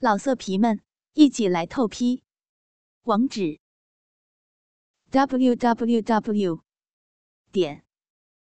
[0.00, 0.80] 老色皮们，
[1.14, 2.22] 一起来透批！
[3.02, 3.58] 网址
[5.10, 6.62] ：w w w
[7.50, 7.84] 点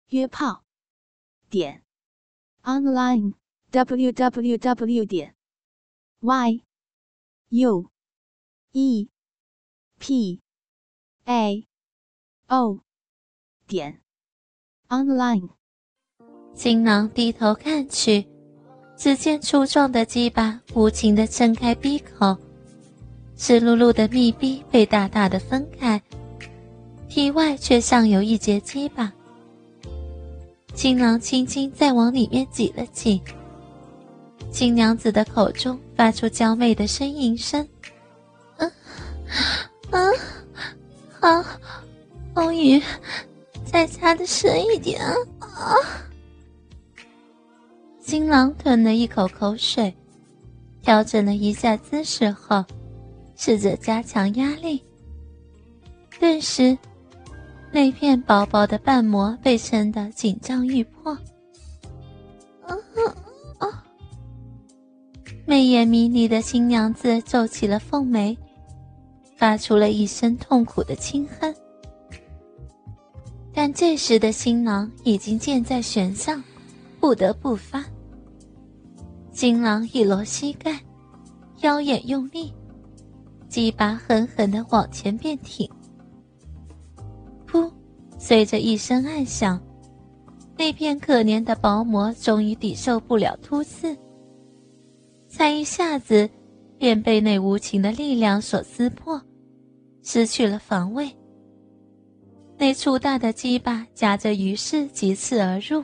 [0.08, 0.64] 约炮
[1.50, 1.84] 点
[2.62, 3.34] online
[3.72, 5.36] w w w 点
[6.22, 6.64] y
[7.50, 7.92] u
[8.72, 9.10] e
[10.00, 10.42] p
[11.26, 11.68] a
[12.48, 12.80] o
[13.68, 14.02] 点
[14.88, 15.50] online。
[16.56, 18.33] 新郎低头看去。
[18.96, 22.38] 只见粗壮的鸡巴无情地撑开闭口，
[23.36, 26.02] 湿漉漉的密闭被大大的分开，
[27.10, 29.12] 体外却像有一截鸡巴。
[30.74, 33.22] 新郎轻轻再往里面挤了挤，
[34.52, 37.68] 新娘子的口中发出娇媚的呻吟声
[38.58, 38.72] ：“嗯，
[39.92, 40.14] 嗯，
[41.20, 41.44] 好，
[42.36, 42.82] 欧宇，
[43.66, 45.00] 再加的深一点
[45.40, 45.76] 啊！”
[48.14, 49.92] 新郎吞了一口口水，
[50.84, 52.64] 调整了一下姿势后，
[53.36, 54.80] 试着加强压力。
[56.20, 56.78] 顿时，
[57.72, 61.12] 那片薄薄的瓣膜被撑得紧张欲破。
[62.62, 62.78] 啊
[63.58, 63.84] 啊！
[65.48, 68.38] 媚眼迷离的新娘子皱起了凤眉，
[69.36, 71.52] 发出了一声痛苦的轻哼。
[73.52, 76.44] 但这时的新郎已经箭在弦上，
[77.00, 77.84] 不得不发。
[79.34, 80.80] 新郎一落膝盖，
[81.62, 82.54] 腰眼用力，
[83.50, 85.68] 鸡巴狠狠的往前变挺。
[87.48, 87.70] 噗！
[88.20, 89.60] 随着一声暗响，
[90.56, 93.98] 那片可怜的薄膜终于抵受不了突刺，
[95.28, 96.30] 才一下子
[96.78, 99.20] 便被那无情的力量所撕破，
[100.04, 101.10] 失去了防卫。
[102.56, 105.84] 那粗大的鸡巴夹着鱼势急刺而入。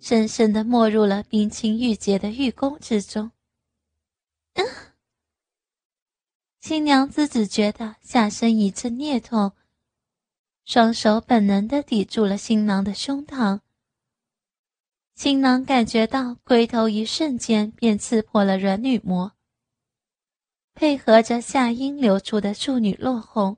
[0.00, 3.32] 深深的没入了冰清玉洁的玉宫之中。
[6.60, 9.52] 新娘子只觉得下身一阵孽痛，
[10.64, 13.60] 双手本能的抵住了新郎的胸膛。
[15.14, 19.32] 新郎感觉到龟头一瞬间便刺破了软女膜，
[20.74, 23.56] 配合着下阴流出的处女落红，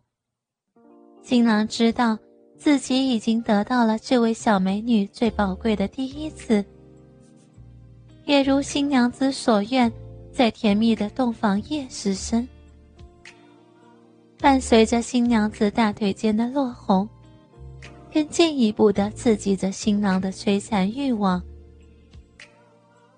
[1.23, 2.19] 新郎知道。
[2.61, 6.63] 自己已经得到了这位小美女最宝贵的第一次，
[8.27, 9.91] 也如新娘子所愿，
[10.31, 12.47] 在甜蜜的洞房夜失身。
[14.39, 17.09] 伴随着新娘子大腿间的落红，
[18.13, 21.43] 更进一步的刺激着新郎的摧残欲望。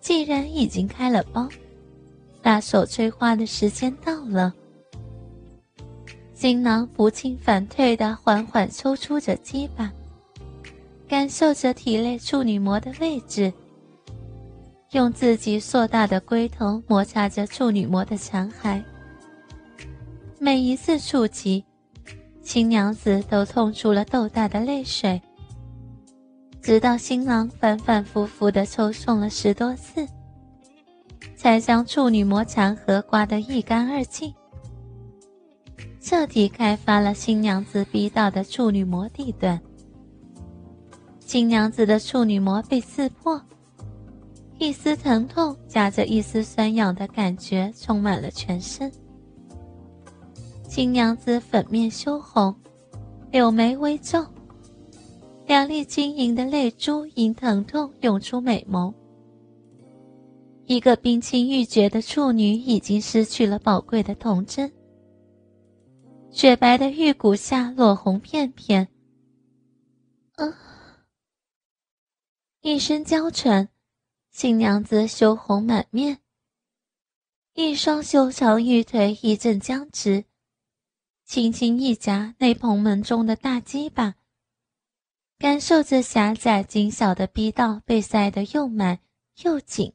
[0.00, 1.48] 既然已经开了包，
[2.42, 4.54] 那手吹花的时间到了。
[6.42, 9.92] 新郎不进反退的缓缓抽出着鸡巴，
[11.06, 13.52] 感受着体内处女膜的位置，
[14.90, 18.82] 用自己硕大的龟头摩擦着处女膜的残骸。
[20.40, 21.64] 每一次触及，
[22.42, 25.22] 新娘子都痛出了豆大的泪水。
[26.60, 30.04] 直到新郎反反复复的抽送了十多次，
[31.36, 34.34] 才将处女膜残核刮得一干二净。
[36.02, 39.58] 彻底开发了新娘子逼到的处女膜地段。
[41.20, 43.40] 新娘子的处女膜被刺破，
[44.58, 48.90] 一丝疼痛夹着一丝酸痒的感觉充满了全身。
[50.68, 52.52] 新娘子粉面羞红，
[53.30, 54.26] 柳眉微皱，
[55.46, 58.92] 两粒晶莹的泪珠因疼痛涌出美眸。
[60.66, 64.70] 一个冰清玉洁的处女已经失去了宝贵的童真。
[66.32, 68.88] 雪白的玉骨下落红片片。
[70.36, 71.04] 啊！
[72.62, 73.68] 一声娇喘，
[74.30, 76.22] 新娘子羞红满面，
[77.52, 80.24] 一双修长玉腿一阵僵直，
[81.26, 84.14] 轻轻一夹那蓬门中的大鸡巴，
[85.38, 89.00] 感受着狭窄紧小的逼道被塞得又满
[89.42, 89.92] 又紧。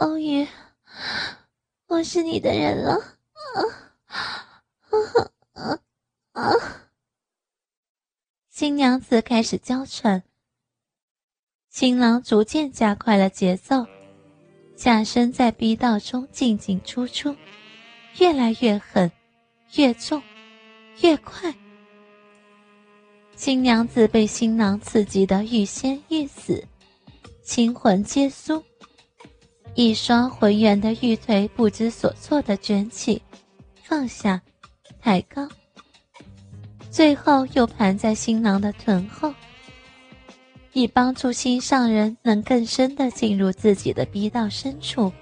[0.00, 0.48] 欧宇，
[1.86, 2.94] 我是你的人了。
[3.54, 3.62] 啊
[5.54, 5.78] 啊
[6.32, 6.52] 啊！
[8.70, 10.22] 新娘子开始娇喘，
[11.70, 13.84] 新郎逐渐加快了节奏，
[14.76, 17.34] 下身在逼道中进进出出，
[18.20, 19.10] 越来越狠，
[19.74, 20.22] 越重，
[21.00, 21.52] 越快。
[23.34, 26.64] 新娘子被新郎刺激的欲仙欲死，
[27.42, 28.62] 心魂皆酥，
[29.74, 33.20] 一双浑圆的玉腿不知所措的卷起，
[33.82, 34.40] 放下。
[35.00, 35.48] 抬高，
[36.90, 39.32] 最后又盘在新郎的臀后，
[40.72, 45.12] 以帮助心上人能更深的进入自己的逼道深处，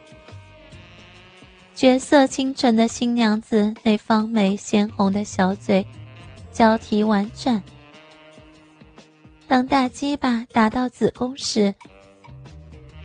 [1.74, 5.86] 绝色清纯的新娘子那方美鲜红的小嘴
[6.50, 7.62] 交替婉转。
[9.46, 11.74] 当大鸡巴达到子宫时，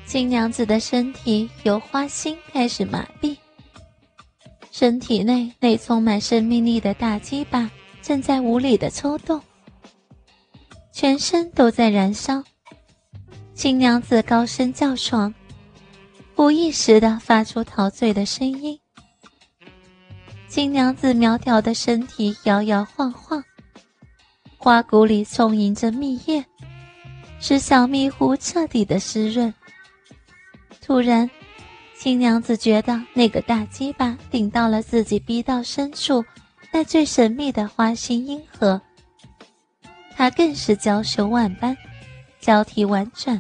[0.06, 3.36] 新娘子的身体由花心开始麻痹，
[4.72, 7.70] 身体内那充满生命力的大鸡巴
[8.04, 9.42] 正在无理的抽动，
[10.92, 12.44] 全身都在燃烧。
[13.54, 15.34] 新娘子高声叫床，
[16.36, 18.78] 无意识的发出陶醉的声音。
[20.50, 23.42] 新娘子苗条的身体摇摇晃晃。
[24.58, 26.46] 花骨里充盈着蜜液，
[27.40, 29.54] 使小蜜壶彻底的湿润。
[30.82, 31.30] 突然，
[31.96, 36.24] 新娘子觉得那个大鸡巴顶到了自己逼到深处
[36.76, 38.82] 那最神秘的花心阴核，
[40.16, 41.78] 她更是娇羞万般，
[42.40, 43.40] 交替婉转。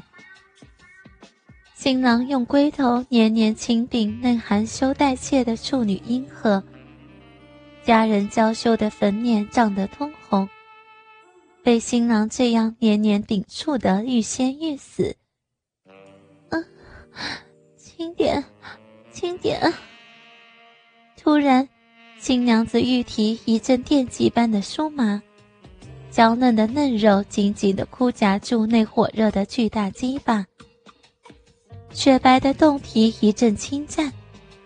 [1.74, 6.64] 新郎用龟头年年轻顶那含羞带怯的处女阴核，
[7.84, 10.48] 佳人娇羞的粉脸涨得通红。
[11.64, 15.16] 被新郎这样年年顶触的欲仙欲死，
[16.50, 16.64] 嗯，
[17.78, 18.44] 轻点，
[19.12, 19.74] 轻点。
[21.18, 21.68] 突然，
[22.24, 25.22] 新娘子玉体一阵电击般的酥麻，
[26.10, 30.46] 娇嫩的嫩肉紧紧的箍夹住那火热的巨大鸡巴，
[31.92, 34.10] 雪白的胴体一阵轻颤、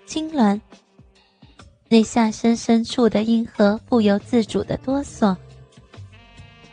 [0.05, 0.61] 痉挛，
[1.89, 5.35] 那下身深处的阴核不由自主的哆嗦。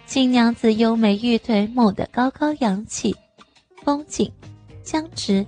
[0.04, 3.16] 新娘子优美玉腿猛地高高扬起，
[3.86, 4.30] 绷紧，
[4.82, 5.46] 僵直，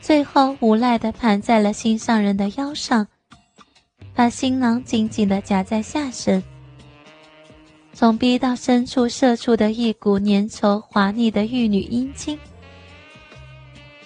[0.00, 3.06] 最后无奈地盘在了心上人的腰上，
[4.18, 6.42] 把新郎紧紧地夹在下身。
[7.92, 12.36] 从逼到深处射出的一股粘稠滑腻的玉女阴茎。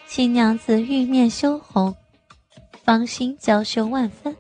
[0.06, 1.94] 新娘子玉面羞红，
[2.84, 4.36] 芳心娇羞万分。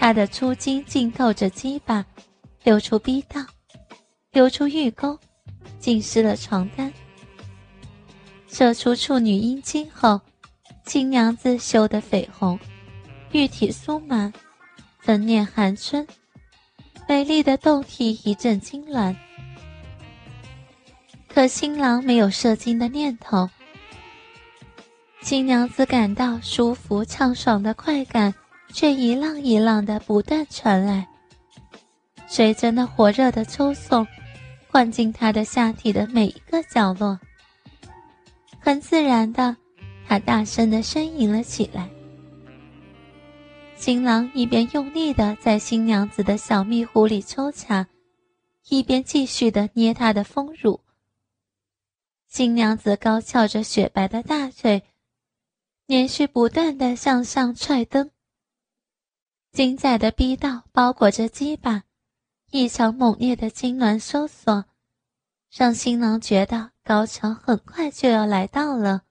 [0.00, 2.04] 她的粗茎浸透着鸡巴。
[2.64, 3.40] 流出逼道，
[4.32, 5.16] 流出玉沟，
[5.78, 6.92] 浸湿了床单。
[8.48, 10.20] 射出处女阴茎后，
[10.86, 12.58] 新娘子羞得绯红，
[13.34, 14.32] 玉体酥麻，
[15.00, 16.06] 粉脸含春，
[17.08, 19.12] 美丽的胴体一阵痉挛。
[21.26, 23.50] 可新郎没有射精的念头，
[25.20, 28.32] 新娘子感到舒服畅爽的快感，
[28.72, 31.04] 却一浪一浪的不断传来。
[32.28, 34.06] 随着那火热的抽送，
[34.70, 37.18] 灌进她的下体的每一个角落。
[38.60, 39.56] 很自然的，
[40.06, 41.88] 她大声的呻吟了起来。
[43.76, 47.86] 新郎一边用力的在新娘子的小蜜壶里抽插，
[48.68, 50.80] 一边继续的捏她的丰乳。
[52.28, 54.82] 新娘子高翘着雪白的大腿，
[55.86, 58.10] 连续不断的向上踹蹬。
[59.52, 61.84] 精彩的逼道包裹着鸡巴。
[62.50, 64.66] 异常猛烈的痉挛收缩，
[65.50, 69.02] 让新郎觉得高潮很快就要来到了。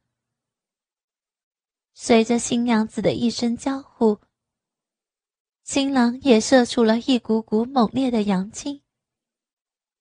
[1.94, 4.18] 随着新娘子的一声娇呼，
[5.64, 8.82] 新郎也射出了一股股猛烈的阳精。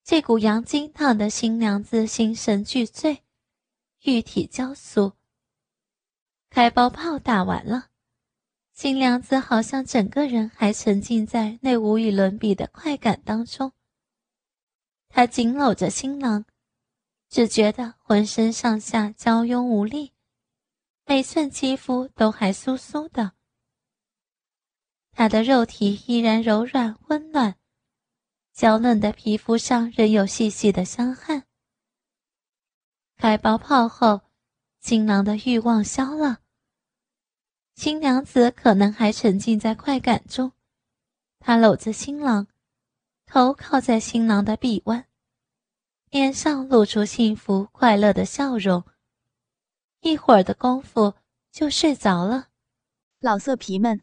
[0.03, 3.23] 这股阳精烫得新娘子心神俱醉，
[4.03, 5.13] 玉体娇酥。
[6.51, 7.91] 开包炮打完了。
[8.73, 13.73] 新娘子好像整个人还沉浸在那无与伦比的快感当中。
[15.09, 16.45] 她紧搂着新郎，
[17.29, 20.13] 只觉得浑身上下娇慵无力，
[21.07, 23.35] 每寸肌肤都还酥酥的。
[25.23, 27.55] 她的肉体依然柔软温暖，
[28.53, 31.45] 娇嫩的皮肤上仍有细细的香汗。
[33.19, 34.23] 开包炮后，
[34.81, 36.41] 新郎的欲望消了。
[37.77, 40.51] 新娘子可能还沉浸在快感中，
[41.39, 42.49] 她搂着新郎，
[43.25, 45.07] 头靠在新郎的臂弯，
[46.11, 48.83] 脸上露出幸福快乐的笑容。
[50.01, 51.15] 一会儿的功夫
[51.53, 52.49] 就睡着了。
[53.21, 54.03] 老色皮们，